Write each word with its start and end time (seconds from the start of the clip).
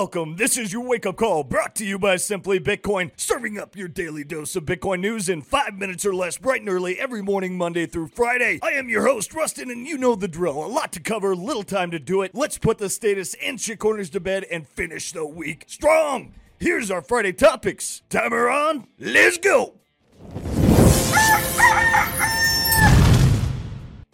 welcome. 0.00 0.36
This 0.36 0.56
is 0.56 0.72
your 0.72 0.80
wake 0.80 1.04
up 1.04 1.18
call 1.18 1.44
brought 1.44 1.74
to 1.74 1.84
you 1.84 1.98
by 1.98 2.16
Simply 2.16 2.58
Bitcoin, 2.58 3.10
serving 3.18 3.58
up 3.58 3.76
your 3.76 3.86
daily 3.86 4.24
dose 4.24 4.56
of 4.56 4.64
Bitcoin 4.64 5.00
news 5.00 5.28
in 5.28 5.42
five 5.42 5.74
minutes 5.74 6.06
or 6.06 6.14
less, 6.14 6.38
bright 6.38 6.62
and 6.62 6.70
early 6.70 6.98
every 6.98 7.20
morning, 7.20 7.58
Monday 7.58 7.84
through 7.84 8.06
Friday. 8.06 8.60
I 8.62 8.70
am 8.70 8.88
your 8.88 9.06
host, 9.06 9.34
Rustin, 9.34 9.70
and 9.70 9.86
you 9.86 9.98
know 9.98 10.14
the 10.14 10.26
drill. 10.26 10.64
A 10.64 10.68
lot 10.68 10.90
to 10.94 11.00
cover, 11.00 11.36
little 11.36 11.64
time 11.64 11.90
to 11.90 11.98
do 11.98 12.22
it. 12.22 12.34
Let's 12.34 12.56
put 12.56 12.78
the 12.78 12.88
status 12.88 13.34
and 13.42 13.58
shitcoiners 13.58 14.10
to 14.12 14.20
bed 14.20 14.46
and 14.50 14.66
finish 14.66 15.12
the 15.12 15.26
week 15.26 15.64
strong. 15.66 16.32
Here's 16.58 16.90
our 16.90 17.02
Friday 17.02 17.34
topics. 17.34 18.00
Timer 18.08 18.48
on, 18.48 18.86
let's 18.98 19.36
go. 19.36 19.79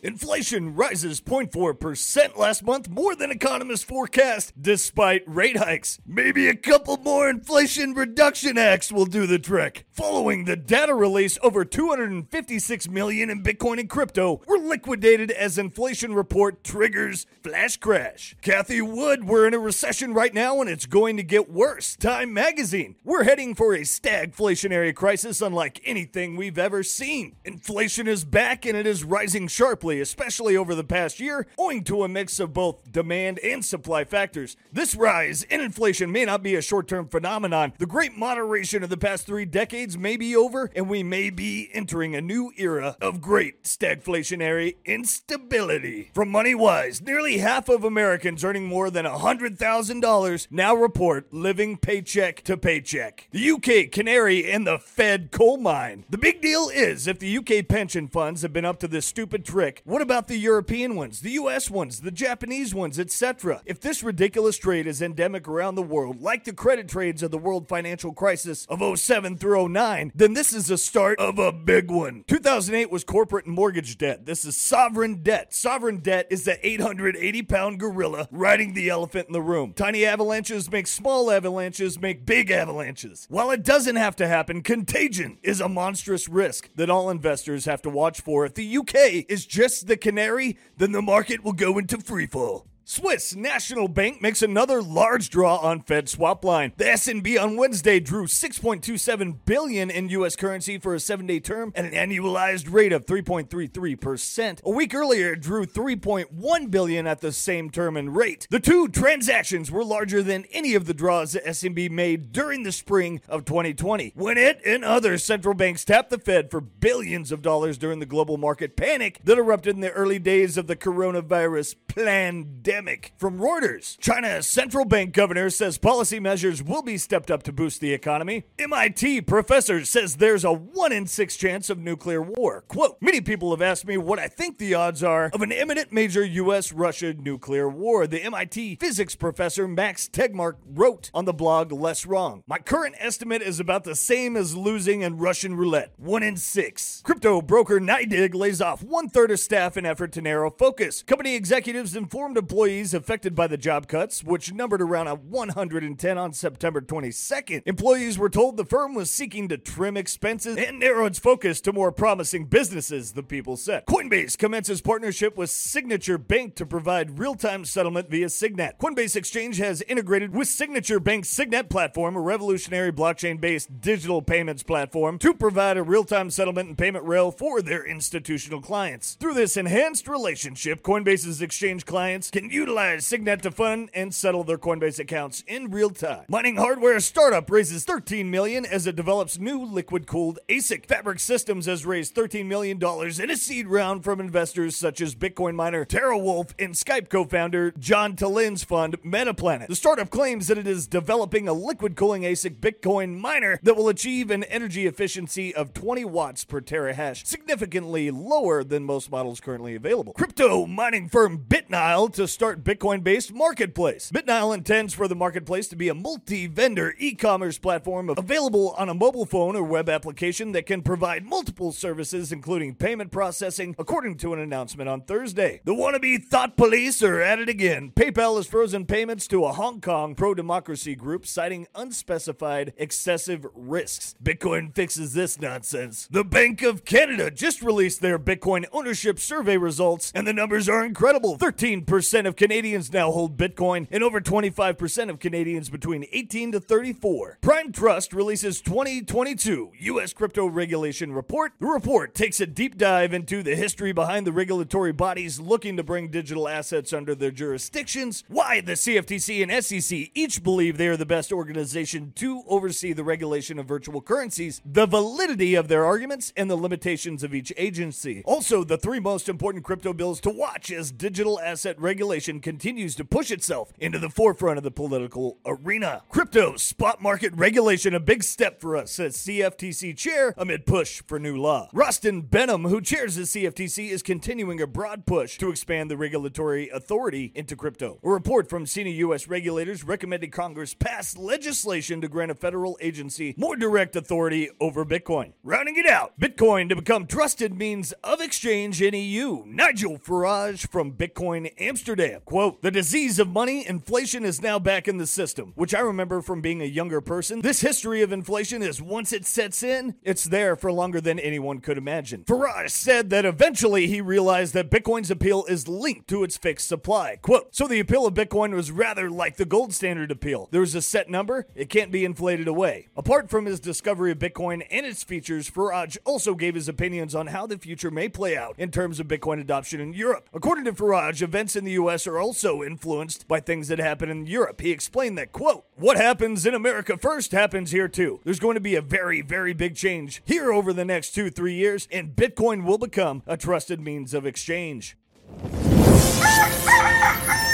Inflation 0.07 0.77
rises 0.77 1.21
0.4% 1.21 2.37
last 2.37 2.63
month, 2.63 2.89
more 2.89 3.17
than 3.17 3.33
economists 3.33 3.83
forecast, 3.83 4.53
despite 4.61 5.25
rate 5.27 5.57
hikes. 5.57 5.99
Maybe 6.07 6.47
a 6.47 6.55
couple 6.55 6.97
more 6.99 7.29
Inflation 7.29 7.93
Reduction 7.93 8.57
Acts 8.57 8.93
will 8.93 9.07
do 9.07 9.27
the 9.27 9.41
trick. 9.41 9.86
Following 9.97 10.45
the 10.45 10.57
data 10.57 10.95
release, 10.95 11.39
over 11.43 11.65
256 11.65 12.87
million 12.91 13.31
in 13.31 13.43
Bitcoin 13.43 13.81
and 13.81 13.89
crypto 13.89 14.43
were 14.47 14.59
liquidated 14.59 15.31
as 15.31 15.57
inflation 15.57 16.13
report 16.13 16.63
triggers 16.63 17.27
flash 17.43 17.79
crash. 17.79 18.37
Cathie 18.43 18.83
Wood, 18.83 19.25
we're 19.25 19.47
in 19.47 19.55
a 19.55 19.59
recession 19.59 20.13
right 20.13 20.35
now 20.35 20.61
and 20.61 20.69
it's 20.69 20.85
going 20.85 21.17
to 21.17 21.23
get 21.23 21.51
worse. 21.51 21.97
Time 21.97 22.35
magazine, 22.35 22.97
we're 23.05 23.25
heading 23.25 23.55
for 23.55 23.73
a 23.73 23.81
stagflationary 23.81 24.95
crisis 24.95 25.41
unlike 25.41 25.81
anything 25.87 26.37
we've 26.37 26.59
ever 26.59 26.83
seen. 26.83 27.37
Inflation 27.47 28.07
is 28.07 28.27
back 28.27 28.67
and 28.67 28.77
it 28.77 28.87
is 28.87 29.03
rising 29.03 29.49
sharply 29.49 29.99
especially 29.99 30.59
over 30.59 30.75
the 30.75 30.85
past 30.85 31.21
year, 31.21 31.47
owing 31.57 31.83
to 31.85 32.03
a 32.03 32.09
mix 32.09 32.39
of 32.39 32.53
both 32.53 32.93
demand 32.93 33.39
and 33.39 33.65
supply 33.65 34.05
factors. 34.05 34.59
This 34.71 34.95
rise 34.95 35.43
in 35.45 35.63
inflation 35.63 36.13
may 36.13 36.27
not 36.27 36.43
be 36.43 36.55
a 36.55 36.61
short 36.61 36.87
term 36.87 37.09
phenomenon. 37.09 37.73
The 37.79 37.87
great 37.87 38.15
moderation 38.15 38.83
of 38.83 38.91
the 38.91 38.99
past 38.99 39.25
three 39.25 39.47
decades 39.47 39.86
may 39.95 40.17
be 40.17 40.35
over, 40.35 40.71
and 40.75 40.89
we 40.89 41.03
may 41.03 41.31
be 41.31 41.69
entering 41.73 42.15
a 42.15 42.21
new 42.21 42.53
era 42.57 42.97
of 43.01 43.21
great 43.21 43.65
stagflationary 43.65 44.77
instability. 44.85 46.11
From 46.15 46.31
MoneyWise, 46.31 47.03
nearly 47.03 47.39
half 47.39 47.69
of 47.69 47.85
Americans 47.85 48.43
earning 48.43 48.67
more 48.67 48.91
than 48.91 49.05
$100,000 49.05 50.47
now 50.51 50.75
report 50.75 51.33
living 51.33 51.77
paycheck 51.77 52.43
to 52.45 52.57
paycheck. 52.57 53.29
The 53.33 53.51
UK 53.51 53.93
canary 53.93 54.51
and 54.51 54.67
the 54.67 54.79
Fed 54.79 55.31
coal 55.31 55.59
mine. 55.59 56.05
The 56.09 56.19
big 56.19 56.41
deal 56.41 56.69
is 56.69 57.07
if 57.07 57.19
the 57.19 57.37
UK 57.37 57.69
pension 57.69 58.09
funds 58.09 58.43
have 58.43 58.53
been 58.53 58.65
up 58.65 58.79
to 58.81 58.89
this 58.89 59.07
stupid 59.07 59.45
trick, 59.45 59.83
what 59.85 60.03
about 60.03 60.29
the 60.29 60.39
European 60.39 60.97
ones, 60.97 61.21
the 61.21 61.33
US 61.33 61.71
ones, 61.71 62.01
the 62.01 62.11
Japanese 62.11 62.75
ones, 62.75 62.99
etc.? 62.99 63.63
If 63.67 63.81
this 63.81 64.03
ridiculous 64.03 64.57
trade 64.57 64.87
is 64.87 65.03
endemic 65.03 65.47
around 65.47 65.75
the 65.75 65.83
world, 65.83 66.23
like 66.23 66.45
the 66.45 66.53
credit 66.53 66.89
trades 66.89 67.23
of 67.23 67.31
the 67.31 67.39
world 67.39 67.69
financial 67.69 68.13
crisis 68.13 68.65
of 68.67 68.99
07 68.99 69.37
through 69.37 69.69
09, 69.69 69.76
then 70.15 70.33
this 70.33 70.55
is 70.55 70.69
the 70.69 70.79
start 70.79 71.19
of 71.19 71.39
a 71.39 71.53
big 71.53 71.91
one. 71.91 72.25
2008 72.29 72.91
was 72.91 73.05
corporate 73.05 73.45
and 73.45 73.55
mortgage 73.55 73.99
debt. 73.99 74.25
This 74.25 74.45
is 74.47 74.57
sovereign 74.57 75.23
debt. 75.23 75.55
Sovereign 75.55 75.99
debt 75.99 76.27
is 76.31 76.45
the 76.45 76.67
880 76.67 77.43
pound 77.43 77.79
gorilla 77.79 78.27
riding 78.31 78.73
the 78.73 78.89
elephant 78.89 79.29
in 79.29 79.35
the 79.35 79.43
room. 79.43 79.75
Tiny 79.75 80.07
avalanches 80.07 80.71
make 80.71 80.87
small 80.87 81.31
avalanches 81.31 82.01
make 82.01 82.25
big 82.25 82.51
avalanches. 82.51 83.27
While 83.29 83.51
it 83.51 83.63
doesn't 83.63 83.97
have 83.97 84.17
to 84.17 84.27
happen, 84.27 84.63
contagion 84.63 85.39
is 85.43 85.61
a 85.61 85.69
monstrous 85.69 86.27
risk 86.27 86.71
that 86.77 86.89
all 86.89 87.11
investors 87.11 87.67
have 87.67 87.83
to 87.83 87.91
watch 87.91 88.21
for. 88.21 88.47
If 88.47 88.55
the 88.55 88.79
UK 88.79 89.27
is 89.29 89.45
just 89.45 89.87
the 89.87 89.97
canary, 89.99 90.57
then 90.79 90.93
the 90.93 91.03
market 91.03 91.45
will 91.45 91.53
go 91.53 91.77
into 91.77 91.99
freefall. 91.99 92.65
Swiss 92.89 93.35
National 93.35 93.89
Bank 93.89 94.23
makes 94.23 94.43
another 94.43 94.81
large 94.81 95.29
draw 95.29 95.57
on 95.57 95.83
Fed 95.83 96.09
swap 96.09 96.45
line. 96.45 96.73
The 96.77 96.85
SNB 96.85 97.43
on 97.43 97.57
Wednesday 97.57 97.99
drew 97.99 98.29
6.27 98.29 99.39
billion 99.45 99.91
in 99.91 100.09
US 100.11 100.37
currency 100.37 100.79
for 100.79 100.95
a 100.95 100.99
7-day 100.99 101.41
term 101.41 101.73
at 101.75 101.85
an 101.85 101.91
annualized 101.91 102.73
rate 102.73 102.93
of 102.93 103.05
3.33%. 103.05 104.63
A 104.63 104.71
week 104.71 104.95
earlier, 104.95 105.33
it 105.33 105.41
drew 105.41 105.67
3.1 105.67 106.71
billion 106.71 107.09
at 107.09 107.21
the 107.21 107.33
same 107.33 107.71
term 107.71 107.97
and 107.97 108.15
rate. 108.15 108.47
The 108.51 108.61
two 108.61 108.87
transactions 108.87 109.69
were 109.69 109.83
larger 109.83 110.23
than 110.23 110.45
any 110.53 110.77
of 110.77 110.87
the 110.87 110.95
draws 110.95 111.33
the 111.33 111.41
SNB 111.41 111.91
made 111.91 112.31
during 112.31 112.63
the 112.63 112.71
spring 112.71 113.21
of 113.29 113.45
2020, 113.45 114.13
when 114.15 114.39
it 114.39 114.61
and 114.65 114.85
other 114.85 115.19
central 115.19 115.55
banks 115.55 115.85
tapped 115.85 116.11
the 116.11 116.19
Fed 116.19 116.53
for 116.53 116.61
billions 116.61 117.33
of 117.33 117.43
dollars 117.43 117.79
during 117.79 117.99
the 117.99 118.07
global 118.07 118.37
market 118.37 118.77
panic 118.77 119.19
that 119.25 119.39
erupted 119.39 119.75
in 119.75 119.81
the 119.81 119.91
early 119.91 120.21
days 120.21 120.57
of 120.57 120.69
the 120.69 120.77
coronavirus 120.77 121.75
pandemic. 121.97 123.13
From 123.17 123.39
Reuters, 123.39 123.99
China's 123.99 124.47
central 124.47 124.85
bank 124.85 125.15
governor 125.15 125.49
says 125.49 125.79
policy 125.79 126.21
measures 126.21 126.63
will 126.63 126.83
be 126.83 126.99
stepped 126.99 127.31
up 127.31 127.43
to 127.45 127.53
boost 127.53 127.81
the 127.81 127.95
economy. 127.95 128.45
MIT 128.59 129.23
professor 129.23 129.83
says 129.85 130.17
there's 130.17 130.45
a 130.45 130.53
1 130.53 130.93
in 130.93 131.07
6 131.07 131.37
chance 131.37 131.71
of 131.71 131.79
nuclear 131.79 132.21
war. 132.21 132.65
Quote, 132.69 132.99
many 133.01 133.23
people 133.23 133.51
have 133.51 133.63
asked 133.63 133.87
me 133.87 133.97
what 133.97 134.19
I 134.19 134.29
think 134.29 134.59
the 134.59 134.75
odds 134.75 135.03
are 135.03 135.31
of 135.33 135.41
an 135.41 135.53
imminent 135.53 135.91
major 135.91 136.23
US 136.25 136.71
Russia 136.71 137.15
nuclear 137.15 137.69
war. 137.69 138.07
The 138.07 138.23
MIT 138.23 138.77
physics 138.77 139.15
professor 139.15 139.67
Max 139.67 140.07
Tegmark 140.09 140.57
wrote 140.67 141.11
on 141.15 141.25
the 141.25 141.33
blog 141.33 141.73
Less 141.73 142.05
Wrong. 142.05 142.43
My 142.47 142.59
current 142.59 142.97
estimate 142.99 143.41
is 143.41 143.59
about 143.59 143.85
the 143.85 143.97
same 143.97 144.37
as 144.37 144.55
losing 144.55 145.01
in 145.01 145.17
Russian 145.17 145.57
roulette. 145.57 145.95
1 145.97 146.23
in 146.23 146.37
6. 146.37 147.03
Crypto 147.05 147.41
broker 147.41 147.81
NYDIG 147.81 148.35
lays 148.35 148.61
off 148.61 148.83
one 148.83 149.09
third 149.09 149.31
of 149.31 149.41
staff 149.41 149.79
in 149.79 149.87
effort 149.87 150.13
to 150.13 150.21
narrow 150.21 150.51
focus. 150.51 151.03
Company 151.03 151.35
executives 151.35 151.86
informed 151.95 152.39
employees 152.39 152.95
affected 152.95 153.35
by 153.35 153.47
the 153.47 153.59
job 153.59 153.87
cuts, 153.87 154.25
which 154.25 154.53
numbered 154.53 154.81
around 154.81 155.07
110 155.07 156.19
on 156.19 156.33
September 156.33 156.81
22nd. 156.81 157.63
Employees 157.67 158.19
were 158.19 158.31
told 158.31 158.57
the 158.57 158.65
firm 158.65 158.95
was 158.95 159.11
seeking 159.11 159.49
to 159.49 159.59
trim 159.59 159.97
expenses 159.97 160.57
and 160.57 160.79
narrow 160.79 161.05
its 161.05 161.19
focus 161.19 161.61
to 161.61 161.73
more 161.73 161.93
promising 161.93 162.47
businesses, 162.47 163.13
the 163.13 163.23
people 163.23 163.57
said. 163.57 163.85
Coinbase 163.87 164.39
commences 164.39 164.81
partnership 164.81 165.37
with 165.37 165.51
Signature 165.51 166.17
Bank 166.17 166.55
to 166.57 166.65
provide 166.65 167.19
real-time 167.19 167.67
settlement 167.67 168.09
via 168.09 168.31
Signet. 168.31 168.79
Coinbase 168.81 169.17
Exchange 169.17 169.59
has 169.59 169.83
integrated 169.83 170.35
with 170.35 170.49
Signature 170.49 170.99
Bank's 170.99 171.29
Signet 171.29 171.69
platform, 171.69 172.17
a 172.17 172.21
revolutionary 172.21 172.93
blockchain-based 172.93 173.81
digital 173.81 174.23
payments 174.23 174.63
platform, 174.63 175.19
to 175.19 175.35
provide 175.35 175.77
a 175.77 175.83
real-time 175.83 176.31
settlement 176.31 176.69
and 176.69 176.79
payment 176.79 177.05
rail 177.05 177.31
for 177.31 177.61
their 177.61 177.85
institutional 177.85 178.63
clients. 178.63 179.15
Through 179.21 179.35
this 179.35 179.57
enhanced 179.57 180.09
relationship, 180.09 180.83
Coinbase's 180.83 181.43
exchange 181.43 181.76
clients 181.85 182.31
can 182.31 182.51
utilize 182.51 183.07
Signet 183.07 183.43
to 183.43 183.51
fund 183.51 183.91
and 183.95 184.15
settle 184.15 184.45
their 184.45 184.59
Coinbase 184.59 184.99
accounts 184.99 185.43
in 185.47 185.71
real 185.71 185.91
time. 185.91 186.25
Mining 186.29 186.57
hardware 186.57 187.01
startup 187.01 187.51
raises 187.51 187.85
13 187.85 188.31
million 188.31 188.65
as 188.65 188.87
it 188.87 188.97
develops 188.97 189.39
new 189.39 189.65
liquid-cooled 189.65 190.39
ASIC. 190.49 190.87
Fabric 190.87 191.21
Systems 191.21 191.67
has 191.67 191.87
raised 191.87 192.15
13 192.15 192.49
million 192.49 192.79
dollars 192.79 193.19
in 193.19 193.31
a 193.31 193.37
seed 193.37 193.67
round 193.67 194.05
from 194.05 194.21
investors 194.21 194.77
such 194.77 195.01
as 195.01 195.15
Bitcoin 195.15 195.55
miner 195.55 195.85
TeraWulf 195.85 196.53
and 196.59 196.75
Skype 196.75 197.09
co-founder 197.09 197.73
Jaan 197.73 198.17
Tallinn's 198.17 198.65
fund 198.65 199.01
Metaplanet. 199.03 199.69
The 199.69 199.77
startup 199.77 200.11
claims 200.11 200.49
that 200.49 200.59
it 200.59 200.67
is 200.67 200.87
developing 200.87 201.49
a 201.49 201.53
liquid 201.53 201.97
cooling 201.97 202.23
ASIC 202.23 202.61
Bitcoin 202.61 203.19
miner 203.19 203.59
that 203.63 203.77
will 203.77 203.89
achieve 203.89 204.31
an 204.31 204.45
energy 204.45 204.87
efficiency 204.87 205.55
of 205.55 205.75
20 205.75 206.05
watts 206.05 206.45
per 206.45 206.61
terahash, 206.61 207.27
significantly 207.27 208.11
lower 208.11 208.63
than 208.65 208.85
most 208.85 209.11
models 209.11 209.41
currently 209.41 209.75
available. 209.75 210.13
Crypto 210.13 210.67
mining 210.67 211.09
firm 211.09 211.39
BitNile 211.67 212.13
to 212.15 212.29
start 212.29 212.63
Bitcoin 212.63 213.03
based 213.03 213.33
marketplace. 213.33 214.13
BitNile 214.13 214.55
intends 214.55 214.95
for 214.95 215.09
the 215.09 215.17
marketplace 215.17 215.67
to 215.69 215.77
be 215.77 215.89
a 215.89 215.95
multi 215.95 216.47
vendor 216.47 216.95
e 216.99 217.15
commerce 217.15 217.59
platform 217.59 218.09
available 218.11 218.75
on 218.79 218.89
a 218.89 218.95
mobile 218.95 219.27
phone 219.27 219.57
or 219.57 219.65
web 219.65 219.89
application 219.89 220.53
that 220.53 220.67
can 220.67 220.83
provide 220.83 221.25
multiple 221.25 221.73
services, 221.73 222.31
including 222.31 222.75
payment 222.75 223.11
processing, 223.11 223.75
according 223.79 224.17
to 224.19 224.33
an 224.33 224.39
announcement 224.39 224.89
on 224.89 225.01
Thursday. 225.03 225.61
The 225.65 225.75
wannabe 225.75 226.23
thought 226.25 226.57
police 226.57 227.03
are 227.03 227.21
at 227.21 227.41
it 227.41 227.49
again. 227.49 227.93
PayPal 227.97 228.37
has 228.37 228.47
frozen 228.47 228.87
payments 228.87 229.27
to 229.29 229.45
a 229.45 229.53
Hong 229.53 229.81
Kong 229.81 230.15
pro 230.15 230.35
democracy 230.35 230.95
group, 230.95 231.27
citing 231.27 231.67
unspecified 231.75 232.75
excessive 232.77 233.45
risks. 233.55 234.15
Bitcoin 234.23 234.73
fixes 234.75 235.15
this 235.15 235.41
nonsense. 235.41 236.07
The 236.11 236.25
Bank 236.25 236.63
of 236.63 236.85
Canada 236.85 237.31
just 237.31 237.61
released 237.63 238.01
their 238.01 238.19
Bitcoin 238.19 238.67
ownership 238.73 239.19
survey 239.19 239.57
results, 239.57 240.13
and 240.15 240.27
the 240.27 240.33
numbers 240.33 240.69
are 240.69 240.85
incredible 240.85 241.37
13% 241.57 242.27
of 242.27 242.37
Canadians 242.37 242.93
now 242.93 243.11
hold 243.11 243.37
Bitcoin, 243.37 243.87
and 243.91 244.03
over 244.03 244.21
25% 244.21 245.09
of 245.09 245.19
Canadians 245.19 245.71
between 245.71 246.05
18 246.13 246.53
to 246.53 246.61
34. 246.61 247.39
Prime 247.41 247.73
Trust 247.73 248.13
releases 248.13 248.61
2022 248.61 249.73
U.S. 249.79 250.13
Crypto 250.13 250.47
Regulation 250.47 251.13
Report. 251.13 251.53
The 251.59 251.67
report 251.67 252.15
takes 252.15 252.41
a 252.41 252.47
deep 252.47 252.77
dive 252.77 253.15
into 253.15 253.43
the 253.43 253.57
history 253.57 253.93
behind 253.93 254.27
the 254.27 254.33
regulatory 254.33 254.93
bodies 254.93 255.41
looking 255.41 255.79
to 255.79 255.83
bring 255.83 256.11
digital 256.11 256.47
assets 256.47 256.93
under 256.93 257.15
their 257.15 257.31
jurisdictions, 257.31 258.25
why 258.29 258.61
the 258.61 258.73
CFTC 258.73 259.43
and 259.43 259.65
SEC 259.65 260.11
each 260.15 260.43
believe 260.43 260.77
they 260.77 260.89
are 260.89 260.97
the 260.97 261.07
best 261.07 261.33
organization 261.33 262.13
to 262.17 262.43
oversee 262.49 262.93
the 262.93 263.05
regulation 263.05 263.59
of 263.59 263.67
virtual 263.67 264.03
currencies, 264.03 264.61
the 264.65 264.87
validity 264.87 265.55
of 265.55 265.69
their 265.69 265.87
arguments, 265.87 266.33
and 266.37 266.51
the 266.51 266.57
limitations 266.57 267.23
of 267.23 267.35
each 267.35 267.53
agency. 267.57 268.23
Also, 268.27 268.63
the 268.63 268.77
three 268.77 269.01
most 269.01 269.29
important 269.29 269.65
crypto 269.65 269.93
bills 269.93 270.21
to 270.21 270.31
watch 270.31 270.71
as 270.71 270.93
digital 270.93 271.41
asset 271.47 271.81
regulation 271.81 272.41
continues 272.41 272.97
to 272.97 273.05
push 273.05 273.31
itself 273.31 273.73
into 273.79 274.01
the 274.01 274.11
forefront 274.11 274.59
of 274.59 274.65
the 274.65 274.71
political 274.73 275.39
arena. 275.47 276.03
Crypto 276.09 276.57
spot 276.57 277.01
market 277.01 277.33
regulation 277.37 277.95
a 277.95 278.01
big 278.01 278.25
step 278.25 278.61
for 278.61 278.77
us, 278.77 278.91
says 278.91 279.17
CFTC 279.17 279.97
chair 279.97 280.35
amid 280.37 280.67
push 280.67 281.01
for 281.07 281.21
new 281.21 281.37
law. 281.37 281.71
Rostin 281.73 282.29
Behnam, 282.29 282.69
who 282.69 282.81
chairs 282.81 283.15
the 283.15 283.23
CFTC, 283.23 283.91
is 283.91 284.03
continuing 284.03 284.61
a 284.61 284.67
broad 284.67 285.07
push 285.07 285.39
to 285.39 285.51
expand 285.51 285.89
the 285.89 285.97
regulatory 285.97 286.69
authority 286.69 287.31
into 287.37 287.55
crypto. 287.55 288.01
A 288.03 288.11
report 288.11 288.51
from 288.51 288.67
senior 288.67 288.95
U.S. 288.95 289.29
regulators 289.29 289.85
recommended 289.85 290.33
Congress 290.33 290.75
pass 290.75 291.17
legislation 291.17 292.01
to 292.01 292.09
grant 292.09 292.33
a 292.33 292.35
federal 292.35 292.77
agency 292.81 293.35
more 293.37 293.55
direct 293.55 293.95
authority 293.95 294.51
over 294.61 294.85
Bitcoin. 294.85 295.33
Rounding 295.45 295.77
it 295.77 295.87
out, 295.87 296.19
Bitcoin 296.19 296.69
to 296.69 296.77
become 296.77 297.07
trusted 297.07 297.57
means 297.57 297.93
of 298.03 298.21
exchange 298.21 298.83
in 298.83 298.95
EU. 298.95 299.45
Nigel 299.47 299.99
Farage 299.99 300.69
from 300.69 300.93
Bitcoin 300.93 301.36
Amsterdam. 301.59 302.23
Quote, 302.25 302.63
the 302.63 302.71
disease 302.71 303.19
of 303.19 303.29
money, 303.29 303.67
inflation 303.67 304.25
is 304.25 304.41
now 304.41 304.59
back 304.59 304.89
in 304.89 304.97
the 304.97 305.07
system, 305.07 305.53
which 305.55 305.75
I 305.75 305.81
remember 305.81 306.23
from 306.23 306.41
being 306.41 306.63
a 306.63 306.65
younger 306.65 307.03
person. 307.03 307.43
This 307.43 307.61
history 307.61 308.01
of 308.01 308.13
inflation 308.13 308.63
is 308.63 308.81
once 308.81 309.13
it 309.13 309.27
sets 309.27 309.63
in, 309.63 309.97
it's 310.03 310.25
there 310.25 310.57
for 310.57 310.73
longer 310.73 311.01
than 311.01 311.19
anyone 311.19 311.59
could 311.59 311.77
imagine. 311.77 312.25
Farage 312.25 312.71
said 312.71 313.11
that 313.11 313.27
eventually 313.27 313.87
he 313.89 314.01
realized 314.01 314.55
that 314.55 314.71
Bitcoin's 314.71 315.11
appeal 315.11 315.45
is 315.47 315.69
linked 315.69 316.09
to 316.09 316.25
its 316.25 316.39
fixed 316.39 316.69
supply. 316.69 317.19
Quote, 317.21 317.55
so 317.55 317.67
the 317.67 317.81
appeal 317.81 318.07
of 318.07 318.15
Bitcoin 318.15 318.55
was 318.55 318.71
rather 318.71 319.11
like 319.11 319.37
the 319.37 319.45
gold 319.45 319.75
standard 319.75 320.11
appeal. 320.11 320.49
There's 320.53 320.75
a 320.75 320.81
set 320.81 321.11
number, 321.11 321.47
it 321.55 321.69
can't 321.69 321.93
be 321.93 322.05
inflated 322.05 322.49
away. 322.49 322.89
Apart 322.97 323.29
from 323.29 323.45
his 323.45 323.61
discovery 323.61 324.13
of 324.13 324.19
Bitcoin 324.19 324.67
and 324.71 324.87
its 324.87 325.05
features, 325.05 325.51
Farage 325.51 325.99
also 326.05 326.35
gave 326.35 326.55
his 326.55 326.69
opinions 326.69 327.15
on 327.15 327.27
how 327.27 327.47
the 327.47 327.59
future 327.59 327.91
may 327.91 328.09
play 328.09 328.37
out 328.37 328.55
in 328.59 328.71
terms 328.71 329.01
of 329.01 329.09
Bitcoin 329.09 329.41
adoption 329.41 329.81
in 329.81 329.93
Europe. 329.93 330.29
According 330.33 330.65
to 330.67 330.73
Farage, 330.73 331.23
events 331.27 331.57
in 331.57 331.65
the 331.65 331.73
US 331.73 332.07
are 332.07 332.19
also 332.19 332.63
influenced 332.63 333.27
by 333.27 333.41
things 333.41 333.67
that 333.67 333.81
happen 333.81 334.09
in 334.09 334.27
Europe. 334.27 334.61
He 334.61 334.71
explained 334.71 335.19
that, 335.19 335.33
quote, 335.33 335.65
what 335.75 335.97
happens 335.97 336.47
in 336.47 336.55
America 336.55 336.97
first 336.97 337.33
happens 337.33 337.73
here 337.73 337.89
too. 337.89 338.21
There's 338.23 338.39
going 338.39 338.55
to 338.55 338.61
be 338.61 338.77
a 338.77 338.81
very, 338.81 339.23
very 339.23 339.53
big 339.53 339.75
change 339.75 340.23
here 340.25 340.53
over 340.53 340.73
the 340.73 340.85
next 340.85 341.11
two, 341.11 341.29
three 341.29 341.55
years, 341.55 341.89
and 341.91 342.15
Bitcoin 342.15 342.65
will 342.65 342.79
become 342.79 343.25
a 343.27 343.37
trusted 343.37 343.81
means 343.81 344.15
of 344.15 344.25
exchange. 344.25 344.97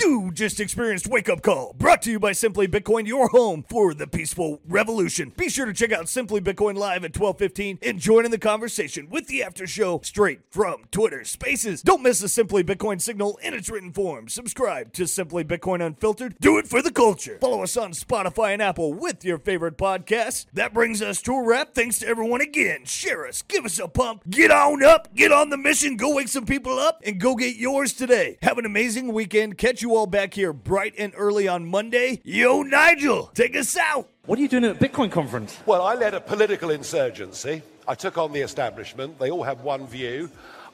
You 0.00 0.27
just 0.32 0.60
experienced 0.60 1.06
Wake 1.06 1.28
Up 1.28 1.42
Call, 1.42 1.74
brought 1.78 2.02
to 2.02 2.10
you 2.10 2.18
by 2.18 2.32
Simply 2.32 2.68
Bitcoin, 2.68 3.06
your 3.06 3.28
home 3.28 3.64
for 3.68 3.94
the 3.94 4.06
peaceful 4.06 4.60
revolution. 4.66 5.32
Be 5.36 5.48
sure 5.48 5.66
to 5.66 5.72
check 5.72 5.92
out 5.92 6.08
Simply 6.08 6.40
Bitcoin 6.40 6.76
live 6.76 7.04
at 7.04 7.12
12:15 7.12 7.78
and 7.82 7.98
join 7.98 8.24
in 8.24 8.30
the 8.30 8.38
conversation 8.38 9.08
with 9.10 9.26
the 9.26 9.42
after 9.42 9.66
show 9.66 10.00
straight 10.02 10.40
from 10.50 10.84
Twitter 10.90 11.24
Spaces. 11.24 11.82
Don't 11.82 12.02
miss 12.02 12.20
the 12.20 12.28
Simply 12.28 12.64
Bitcoin 12.64 13.00
signal 13.00 13.38
in 13.42 13.54
its 13.54 13.70
written 13.70 13.92
form. 13.92 14.28
Subscribe 14.28 14.92
to 14.94 15.06
Simply 15.06 15.44
Bitcoin 15.44 15.84
Unfiltered. 15.84 16.36
Do 16.40 16.58
it 16.58 16.68
for 16.68 16.82
the 16.82 16.92
culture. 16.92 17.38
Follow 17.40 17.62
us 17.62 17.76
on 17.76 17.92
Spotify 17.92 18.52
and 18.52 18.62
Apple 18.62 18.92
with 18.92 19.24
your 19.24 19.38
favorite 19.38 19.78
podcasts. 19.78 20.46
That 20.52 20.74
brings 20.74 21.00
us 21.02 21.22
to 21.22 21.32
a 21.32 21.42
wrap. 21.42 21.74
Thanks 21.74 21.98
to 22.00 22.06
everyone 22.06 22.40
again. 22.40 22.84
Share 22.84 23.26
us, 23.26 23.42
give 23.42 23.64
us 23.64 23.78
a 23.78 23.88
pump, 23.88 24.28
get 24.28 24.50
on 24.50 24.82
up, 24.82 25.14
get 25.14 25.32
on 25.32 25.50
the 25.50 25.56
mission, 25.56 25.96
go 25.96 26.14
wake 26.14 26.28
some 26.28 26.46
people 26.46 26.78
up, 26.78 27.00
and 27.04 27.20
go 27.20 27.34
get 27.34 27.56
yours 27.56 27.92
today. 27.92 28.38
Have 28.42 28.58
an 28.58 28.66
amazing 28.66 29.12
weekend. 29.12 29.58
Catch 29.58 29.82
you 29.82 29.94
all 29.94 30.06
back 30.06 30.17
here 30.26 30.52
bright 30.52 30.94
and 30.98 31.12
early 31.16 31.46
on 31.46 31.64
Monday. 31.64 32.20
Yo, 32.24 32.62
Nigel, 32.62 33.30
take 33.34 33.56
us 33.56 33.76
out. 33.76 34.08
What 34.26 34.38
are 34.38 34.42
you 34.42 34.48
doing 34.48 34.64
at 34.64 34.72
a 34.72 34.74
Bitcoin 34.74 35.10
conference? 35.10 35.56
Well, 35.64 35.82
I 35.82 35.94
led 35.94 36.14
a 36.14 36.20
political 36.20 36.70
insurgency. 36.70 37.62
I 37.86 37.94
took 37.94 38.18
on 38.18 38.32
the 38.32 38.40
establishment. 38.40 39.18
They 39.18 39.30
all 39.30 39.44
had 39.44 39.62
one 39.62 39.86
view. 39.86 40.30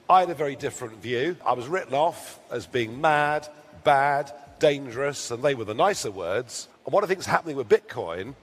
I 0.08 0.20
had 0.20 0.31
a 0.31 0.35
very 0.35 0.56
different 0.56 1.02
view. 1.02 1.37
I 1.46 1.52
was 1.52 1.69
written 1.69 1.94
off 1.94 2.41
as 2.50 2.67
being 2.67 3.00
mad, 3.00 3.46
bad, 3.85 4.32
dangerous, 4.58 5.31
and 5.31 5.43
they 5.43 5.55
were 5.55 5.64
the 5.64 5.75
nicer 5.75 6.11
words. 6.11 6.69
And 6.87 6.93
what 6.94 7.05
I 7.05 7.06
think 7.06 7.20
is 7.20 7.26
happening 7.26 7.56
with 7.56 7.69
Bitcoin 7.69 8.35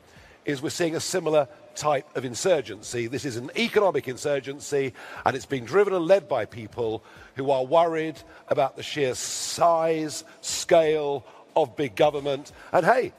is 0.46 0.62
we're 0.62 0.70
seeing 0.70 0.96
a 0.96 1.00
similar 1.00 1.48
type 1.76 2.06
of 2.16 2.26
insurgency. 2.26 3.08
This 3.08 3.26
is 3.26 3.38
an 3.38 3.52
economic 3.58 4.08
insurgency, 4.08 4.94
and 5.26 5.36
it's 5.36 5.46
being 5.46 5.66
driven 5.66 5.94
and 5.94 6.06
led 6.06 6.28
by 6.28 6.46
people 6.46 7.04
who 7.36 7.52
are 7.52 7.66
worried 7.66 8.22
about 8.48 8.76
the 8.76 8.84
sheer 8.84 9.16
size, 9.16 10.24
scale 10.42 11.26
of 11.56 11.76
big 11.76 11.96
government. 11.96 12.52
And 12.72 12.86
hey, 12.86 13.14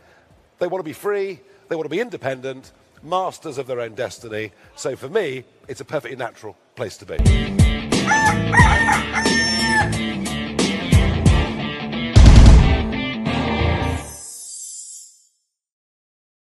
they 0.58 0.66
want 0.66 0.80
to 0.80 0.88
be 0.88 0.92
free, 0.92 1.40
they 1.68 1.76
want 1.76 1.86
to 1.86 1.90
be 1.90 2.00
independent, 2.00 2.72
masters 3.02 3.58
of 3.58 3.66
their 3.66 3.80
own 3.80 3.94
destiny. 3.94 4.52
So 4.76 4.96
for 4.96 5.08
me, 5.08 5.44
it's 5.68 5.80
a 5.80 5.84
perfectly 5.84 6.16
natural 6.16 6.56
place 6.76 6.96
to 6.98 7.06
be. 7.06 7.16